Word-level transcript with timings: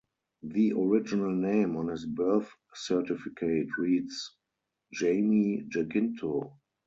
The 0.41 0.73
original 0.73 1.29
name 1.31 1.77
on 1.77 1.89
his 1.89 2.07
birth 2.07 2.51
certificate 2.73 3.67
reads 3.77 4.35
"Jaime 4.99 5.61
Jacinto". 5.67 6.57